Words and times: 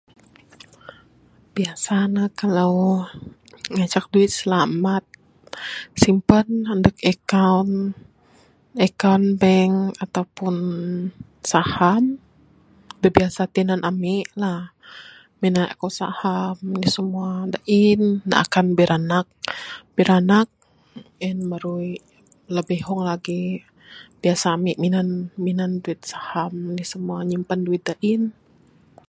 Biasa 1.55 1.93
ne 2.15 2.23
kalau 2.39 2.71
ngancak 3.73 4.05
duit 4.11 4.31
selamat 4.39 5.03
simpan 6.01 6.47
ndek 6.79 6.97
account 7.13 7.73
account 8.87 9.27
bank 9.41 9.73
ataupun 10.03 10.55
saham 11.51 12.03
dak 13.01 13.13
biasa 13.17 13.41
tinan 13.55 13.81
ami 13.89 14.15
lah 14.41 14.59
mina 15.41 15.63
ku 15.81 15.87
saham 15.99 16.55
nih 16.79 16.89
semua 16.95 17.27
dak 17.53 17.65
in 17.87 18.01
akan 18.43 18.65
biranak 18.77 19.25
biranak 19.95 20.47
en 21.27 21.37
merui 21.49 21.91
lebih 22.55 22.77
ihong 22.83 23.03
lagi 23.09 23.41
biasa 24.21 24.45
ami 24.55 24.71
minan 24.83 25.07
minan 25.45 25.71
duit 25.83 26.01
saham 26.13 26.53
enih 26.71 26.87
semua 26.93 27.17
nyimpan 27.29 27.59
duit 27.67 27.83
ain. 28.03 28.21